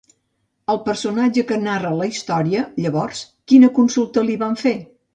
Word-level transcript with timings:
Al 0.73 0.79
personatge 0.87 1.43
que 1.51 1.59
narra 1.67 1.93
la 2.01 2.09
història, 2.13 2.65
llavors, 2.87 3.23
quina 3.53 3.73
consulta 3.81 4.29
li 4.29 4.43
van 4.47 4.63
fer? 4.69 4.79